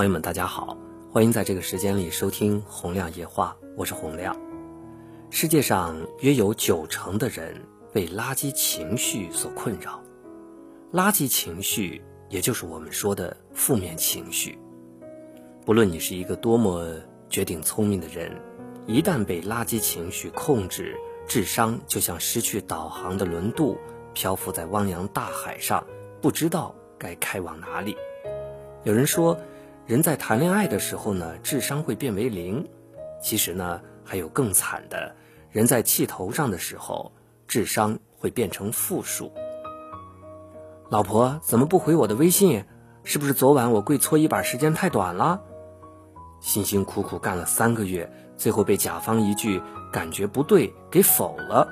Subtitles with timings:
[0.00, 0.78] 朋友们，大家好，
[1.12, 4.34] 欢迎在这个时间里收听《洪亮夜话》，我是洪亮。
[5.28, 7.54] 世界上约有九成的人
[7.92, 10.02] 被垃圾情绪所困扰，
[10.90, 14.58] 垃圾情绪也就是我们说的负面情绪。
[15.66, 16.96] 不论你是一个多么
[17.28, 18.34] 绝顶聪明的人，
[18.86, 20.96] 一旦被垃圾情绪控制，
[21.28, 23.76] 智商就像失去导航的轮渡，
[24.14, 25.86] 漂浮在汪洋大海上，
[26.22, 27.94] 不知道该开往哪里。
[28.84, 29.38] 有人说。
[29.90, 32.68] 人在谈恋爱的时候呢，智商会变为零。
[33.20, 35.16] 其实呢，还有更惨的，
[35.50, 37.10] 人在气头上的时候，
[37.48, 39.32] 智商会变成负数。
[40.90, 42.66] 老婆怎么不回我的微信？
[43.02, 45.42] 是不是昨晚我跪搓衣板时间太短了？
[46.38, 49.60] 辛辛苦苦干了三个月，最后被甲方一句
[49.92, 51.66] “感觉不对”给否了。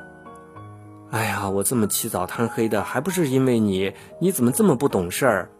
[1.12, 3.94] 哎呀，我这么起早贪黑的，还不是因为你？
[4.20, 5.50] 你怎么这么不懂事儿？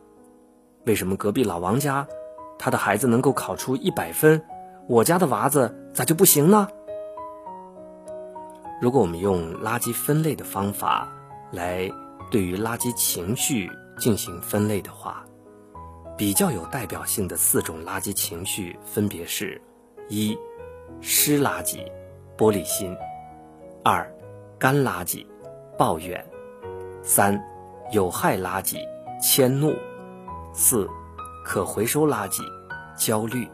[0.87, 2.09] 为什么隔壁老王家？
[2.59, 4.43] 他的孩子能够考出一百分，
[4.87, 6.69] 我家的娃子咋就不行呢？
[8.81, 11.09] 如果我们用垃圾分类的方法
[11.51, 11.91] 来
[12.31, 15.25] 对于垃圾情绪进行分类的话，
[16.17, 19.61] 比较有代表性的四种垃圾情绪分别是：
[20.09, 20.37] 一、
[21.01, 21.79] 湿垃圾，
[22.37, 22.93] 玻璃心；
[23.85, 24.09] 二、
[24.59, 25.25] 干垃圾，
[25.77, 26.21] 抱怨；
[27.03, 27.41] 三、
[27.93, 28.79] 有害垃圾，
[29.21, 29.73] 迁怒；
[30.53, 30.89] 四。
[31.49, 32.43] 可回收垃圾，
[32.95, 33.49] 焦虑。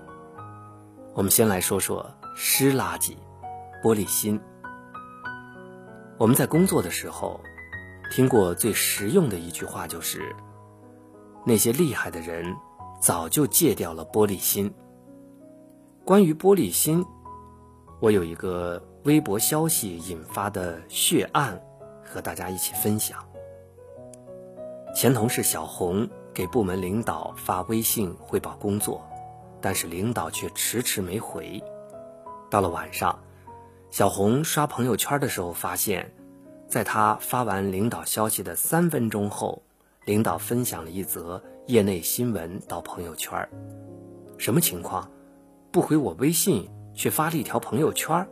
[1.15, 3.15] 我们先来说说湿垃圾，
[3.85, 4.41] 玻璃心。
[6.19, 7.41] 我们在工作的时候，
[8.11, 10.35] 听过最实用的一句话就是：
[11.47, 12.53] 那些厉害的人
[13.01, 14.75] 早就戒掉了玻璃心。
[16.05, 17.07] 关于玻璃心，
[18.01, 21.63] 我有一个微博消息引发的血案，
[22.05, 23.25] 和大家一起分享。
[24.97, 26.09] 前同事小红。
[26.35, 29.07] 给部门领导发微信汇报工作，
[29.61, 31.63] 但是领导却迟迟没回。
[32.51, 33.19] 到了晚上，
[33.91, 36.13] 小红刷朋友圈的时候，发现，
[36.69, 39.63] 在她发完领导消息的三分钟后，
[40.07, 43.49] 领导分享了一则业内新闻到朋友圈。
[44.37, 45.09] 什么情况？
[45.71, 48.27] 不回我微信，却发了一条朋友圈。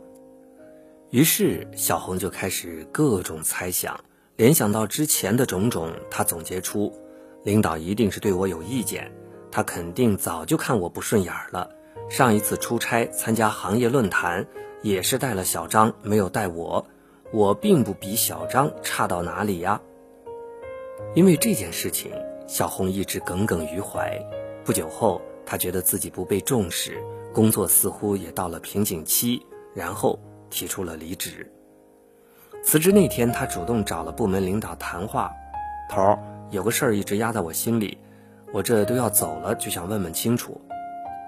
[1.09, 3.99] 于是小红就开始各种猜想，
[4.35, 6.93] 联想到之前的种种，她总结出。
[7.43, 9.11] 领导一定是对我有意见，
[9.51, 11.69] 他肯定早就看我不顺眼了。
[12.09, 14.45] 上一次出差参加行业论坛，
[14.81, 16.85] 也是带了小张，没有带我。
[17.31, 19.81] 我并不比小张差到哪里呀。
[21.15, 22.11] 因为这件事情，
[22.47, 24.19] 小红一直耿耿于怀。
[24.63, 31.51] 不久后，他觉得自己不被重视，工作似乎也到了瓶颈期，然后提出了离职。
[32.63, 35.31] 辞职那天，他主动找了部门领导谈话，
[35.89, 36.19] 头儿。
[36.49, 37.97] 有个事儿一直压在我心里，
[38.51, 40.59] 我这都要走了，就想问问清楚，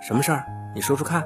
[0.02, 0.46] 什么事儿？
[0.76, 1.26] 你说说看。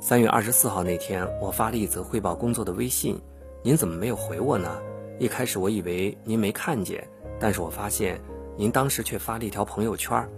[0.00, 3.20] 三月二十四号那天，我发了一则汇报工作的微信，
[3.62, 4.78] 您怎么没有回我呢？
[5.18, 7.06] 一开始我以为您没看见，
[7.40, 8.20] 但是我发现
[8.56, 10.28] 您当时却发了一条朋友圈。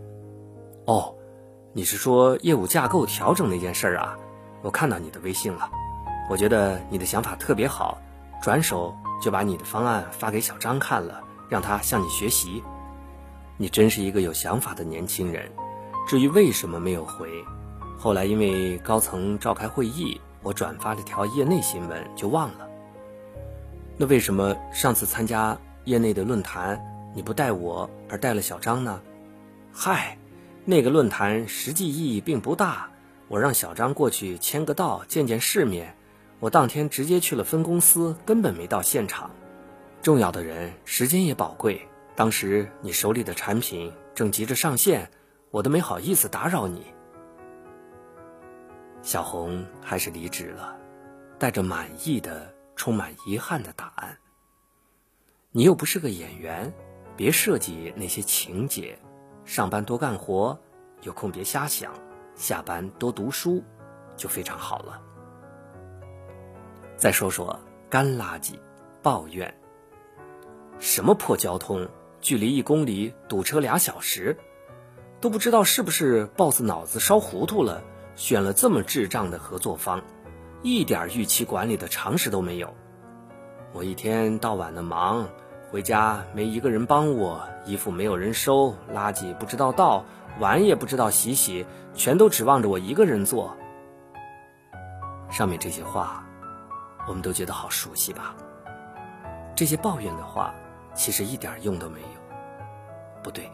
[0.86, 1.14] 哦，
[1.74, 4.18] 你是说业务架构调整那件事儿啊？
[4.62, 5.70] 我看到你的微信了，
[6.30, 7.98] 我觉得你的想法特别好，
[8.42, 11.22] 转手就把你的方案发给小张看了。
[11.50, 12.62] 让他向你学习，
[13.58, 15.50] 你真是一个有想法的年轻人。
[16.08, 17.28] 至于为什么没有回，
[17.98, 22.68] 后来因为高层召开会议，我转发了条业内新闻就忘了。
[23.96, 26.80] 那为什么上次参加业内的论坛
[27.14, 29.00] 你不带我而带了小张呢？
[29.72, 30.16] 嗨，
[30.64, 32.88] 那个论坛实际意义并不大，
[33.28, 35.94] 我让小张过去签个到见见世面，
[36.38, 39.30] 我当天直接去了分公司，根本没到现场。
[40.02, 45.10] 重要的人时间也宝贵，当时你手里的产品正急着上线，
[45.50, 46.86] 我都没好意思打扰你。
[49.02, 50.76] 小红还是离职了，
[51.38, 54.16] 带着满意的、充满遗憾的答案。
[55.52, 56.72] 你又不是个演员，
[57.16, 58.98] 别设计那些情节。
[59.44, 60.58] 上班多干活，
[61.02, 61.92] 有空别瞎想，
[62.34, 63.62] 下班多读书，
[64.16, 65.03] 就非常好了。
[66.96, 67.58] 再说说
[67.88, 68.58] 干垃圾，
[69.03, 69.53] 抱怨。
[70.80, 71.86] 什么破交通，
[72.22, 74.38] 距离一公里堵车俩小时，
[75.21, 77.82] 都不知道是不是 boss 脑子烧糊涂了，
[78.16, 80.03] 选了这么智障的合作方，
[80.62, 82.74] 一点预期管理的常识都没有。
[83.74, 85.28] 我一天到晚的忙，
[85.71, 90.03] 回家没一个人帮我，衣服没有人收，垃圾不知道倒，
[90.38, 93.54] 碗也不知道洗洗，全都指望着我一个人做。
[95.30, 96.27] 上面这些话，
[97.06, 98.34] 我们都觉得好熟悉吧？
[99.54, 100.54] 这些抱怨的话。
[100.95, 102.07] 其实一点用都没有。
[103.22, 103.51] 不对，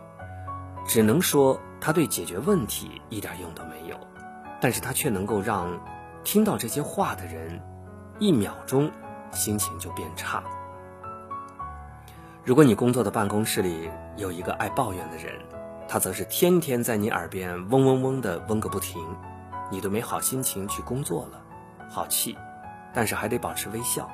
[0.87, 3.97] 只能说他对解决问题一点用都没有，
[4.61, 5.79] 但是他却能够让
[6.23, 7.61] 听到这些话的人
[8.19, 8.91] 一秒钟
[9.33, 10.43] 心情就变差。
[12.45, 15.35] 如果你工作的办公室里有一个爱抱怨的人，
[15.89, 19.05] 他则是天天在你耳边嗡嗡嗡的嗡个不停，
[19.69, 21.43] 你都没好心情去工作了，
[21.91, 22.37] 好气，
[22.95, 24.09] 但是还得保持微笑。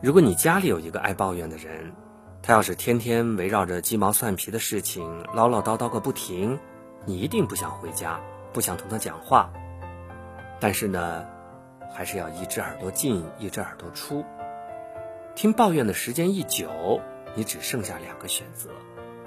[0.00, 1.92] 如果你家里有一个爱抱怨的人，
[2.40, 6.56] 他要是天天围绕着鸡毛蒜皮的事情唠唠叨叨个不停，
[7.04, 8.20] 你一定不想回家，
[8.52, 9.52] 不想同他讲话。
[10.60, 11.26] 但是呢，
[11.92, 14.24] 还是要一只耳朵进，一只耳朵出。
[15.34, 17.00] 听抱怨的时间一久，
[17.34, 18.70] 你只剩下两个选择：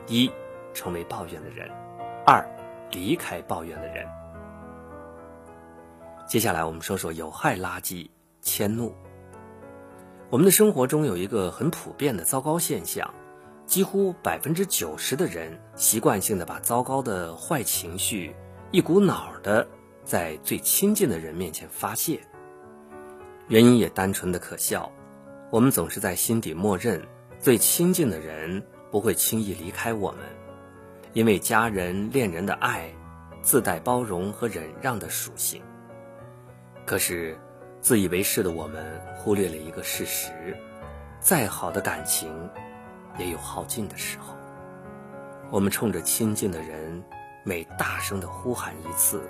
[0.08, 0.32] 一，
[0.74, 1.68] 成为抱怨的人；
[2.26, 2.50] 二，
[2.92, 4.08] 离开抱怨的人。
[6.26, 8.10] 接下来我们说说有害垃圾
[8.42, 8.96] 迁怒。
[10.32, 13.14] 我们的生活中有一个很普遍的糟糕现象，
[13.66, 18.34] 几乎百分之九十的人习惯性的把糟糕的坏情绪
[18.72, 19.68] 一股脑的
[20.06, 22.22] 在最亲近的人面前发泄。
[23.50, 24.90] 原因也单纯的可笑。
[25.50, 27.06] 我们总是在心底默认，
[27.38, 30.22] 最亲近的人不会轻易离开我们，
[31.12, 32.90] 因为家人、恋人的爱
[33.42, 35.62] 自带包容和忍让的属性。
[36.86, 37.38] 可是，
[37.82, 40.56] 自以为是的我们忽略了一个事实：
[41.20, 42.32] 再好的感情，
[43.18, 44.36] 也有耗尽的时候。
[45.50, 47.04] 我们冲着亲近的人
[47.44, 49.28] 每大声的呼喊一次，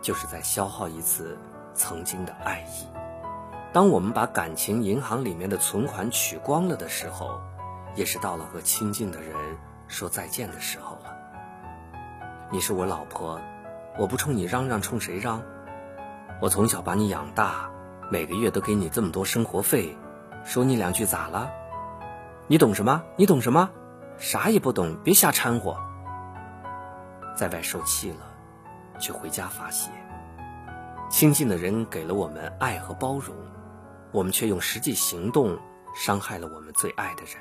[0.00, 1.36] 就是在消耗一次
[1.74, 2.86] 曾经的爱意。
[3.72, 7.40] 当我们把感情银行里面的存款取光了的时候，
[7.96, 9.34] 也是到了和亲近的人
[9.88, 11.12] 说再见的时候了。
[12.52, 13.40] 你是我老婆，
[13.98, 15.42] 我不冲你嚷嚷，冲谁嚷？
[16.40, 17.70] 我从小把你养大，
[18.12, 19.96] 每个月都给你这么多生活费，
[20.44, 21.48] 说你两句咋了？
[22.48, 23.04] 你懂什么？
[23.16, 23.70] 你懂什么？
[24.18, 25.76] 啥也不懂，别瞎掺和。
[27.36, 28.26] 在外受气了，
[28.98, 29.92] 却回家发泄。
[31.08, 33.34] 亲近的人给了我们爱和包容。
[34.12, 35.56] 我们却用实际行动
[35.94, 37.34] 伤害了我们最爱的人。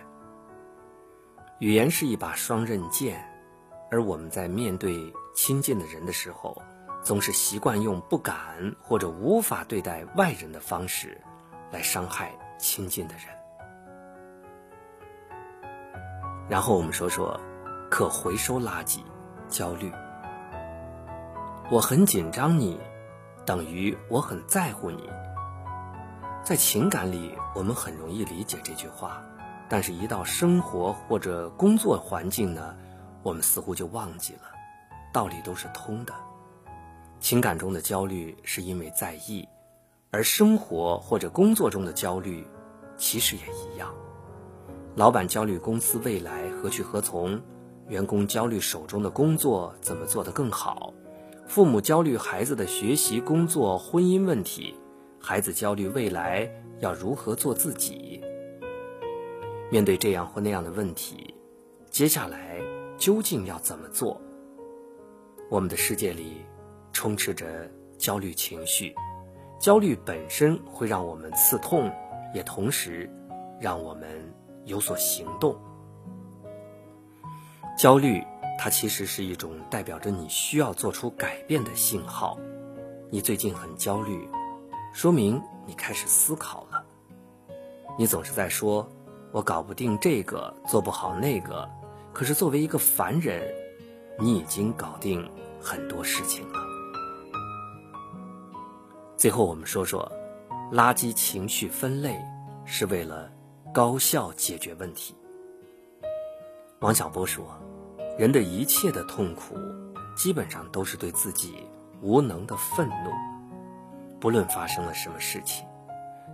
[1.57, 3.27] 语言是一把双刃剑，
[3.89, 6.61] 而我们在面对亲近的人的时候，
[7.01, 11.19] 总是习惯用不敢或者无法对待外人的方式，
[11.71, 13.23] 来伤害亲近的人。
[16.47, 17.39] 然后我们说说
[17.89, 18.99] 可回收垃圾
[19.47, 19.91] 焦虑。
[21.71, 22.79] 我很紧张，你
[23.45, 25.09] 等于我很在乎你。
[26.43, 29.21] 在情感里，我们很容易理解这句话，
[29.67, 32.75] 但是，一到生活或者工作环境呢，
[33.21, 34.41] 我们似乎就忘记了。
[35.13, 36.13] 道理都是通的，
[37.19, 39.47] 情感中的焦虑是因为在意，
[40.09, 42.45] 而生活或者工作中的焦虑，
[42.97, 43.93] 其实也一样。
[44.95, 47.39] 老板焦虑公司未来何去何从，
[47.87, 50.93] 员工焦虑手中的工作怎么做得更好，
[51.45, 54.75] 父母焦虑孩子的学习、工作、婚姻问题。
[55.21, 56.49] 孩子焦虑未来
[56.79, 58.21] 要如何做自己？
[59.69, 61.33] 面对这样或那样的问题，
[61.91, 62.57] 接下来
[62.97, 64.19] 究竟要怎么做？
[65.49, 66.37] 我们的世界里
[66.99, 68.93] 充斥着焦虑情绪，
[69.57, 71.89] 焦虑本身会让我们刺痛，
[72.33, 73.09] 也同时
[73.57, 74.09] 让我们
[74.65, 75.57] 有所行动。
[77.77, 78.21] 焦虑，
[78.59, 82.37] 它其实是一种代表着你需要做出改变的信号。
[83.09, 84.27] 你最近很焦虑。
[84.91, 86.83] 说明你开始思考了。
[87.97, 88.85] 你总是在说
[89.31, 91.65] “我搞不定这个，做不好那个”，
[92.11, 93.41] 可是作为一个凡人，
[94.17, 96.68] 你已经搞定很多事情了。
[99.19, 100.09] 最后，我们说说，
[100.71, 102.17] 垃圾情绪分类
[102.63, 103.29] 是为了
[103.73, 105.13] 高效解决问题。
[106.79, 107.45] 王小波说
[108.17, 109.57] ：“人的一切的痛苦，
[110.15, 111.67] 基本上都是对自己
[112.01, 113.11] 无能的愤怒。”
[114.21, 115.67] 不论发生了什么事情，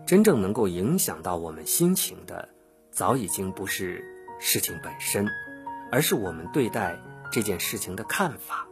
[0.05, 2.47] 真正能够影响到我们心情的，
[2.91, 4.05] 早已经不是
[4.39, 5.27] 事情本身，
[5.91, 6.95] 而是我们对待
[7.31, 8.67] 这件事情的看法。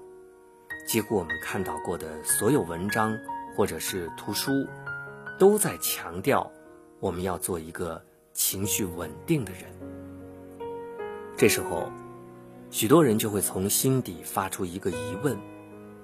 [0.87, 3.17] 几乎我们看到过的所有文章
[3.55, 4.67] 或者是图书，
[5.37, 6.51] 都在强调
[6.99, 9.61] 我们要做一个情绪稳定的人。
[11.37, 11.91] 这时候，
[12.69, 15.37] 许多人就会从心底发出一个疑问：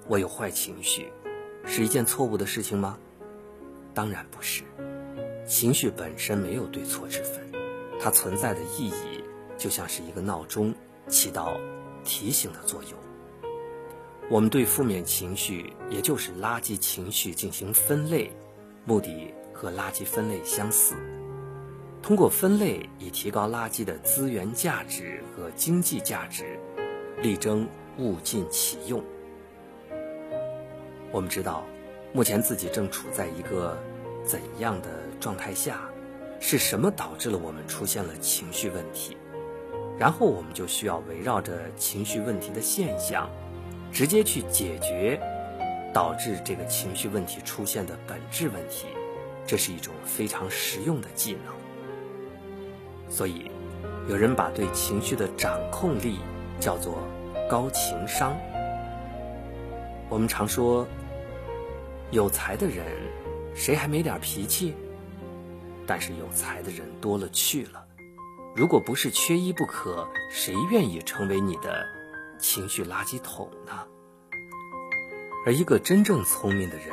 [0.08, 1.12] 我有坏情绪？
[1.66, 2.98] 是一件错误的事情吗？
[3.94, 4.64] 当然不是。
[5.46, 7.44] 情绪本身没有对错之分，
[8.00, 9.24] 它存在的意义
[9.58, 10.74] 就像是一个闹钟，
[11.08, 11.60] 起到
[12.04, 13.09] 提醒的作用。
[14.32, 18.32] 我们对负面情绪，也就是垃圾情绪进行分类，
[18.86, 20.94] 目的和垃圾分类相似。
[22.00, 26.60] 通过分类，以提高垃圾的资源价值和经济价值，
[27.24, 27.68] 力争
[27.98, 29.04] 物尽其用。
[31.12, 31.66] 我们知道，
[32.14, 33.76] 目前自己正处在一个
[34.24, 35.90] 怎样的状态下？
[36.40, 39.18] 是什么导致了我们出现了情绪问题？
[39.98, 43.28] 然后我们就需要围绕着情绪问题的现象，
[43.92, 45.20] 直接去解决
[45.94, 48.88] 导致这个情绪问题出现的本质问题。
[49.46, 51.54] 这是一种非常实用的技能。
[53.10, 53.50] 所以，
[54.08, 56.20] 有人把对情绪的掌控力
[56.60, 57.00] 叫做
[57.50, 58.38] 高情商。
[60.08, 60.88] 我们常说，
[62.12, 62.86] 有才的人，
[63.56, 64.76] 谁还没点脾气？
[65.88, 67.84] 但是有才的人多了去了，
[68.56, 71.84] 如果不是缺一不可，谁愿意成为你的
[72.40, 73.86] 情绪垃圾桶呢？
[75.46, 76.88] 而一个真正聪明的人，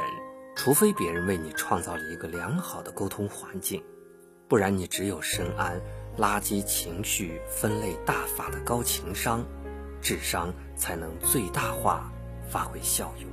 [0.55, 3.83] 除非别人为你创造了一个良好的沟通环境，
[4.49, 5.81] 不然你只有深谙
[6.19, 9.45] 垃圾情绪分类大法的高情商，
[10.01, 12.11] 智商才能最大化
[12.49, 13.31] 发挥效用。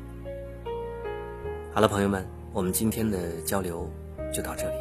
[1.74, 3.90] 好了，朋友们，我们今天的交流
[4.34, 4.76] 就到这里。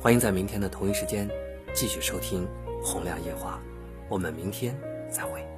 [0.00, 1.28] 欢迎在明天的同一时间
[1.74, 2.46] 继续收听
[2.82, 3.60] 《洪亮夜话》，
[4.08, 4.78] 我们明天
[5.10, 5.57] 再会。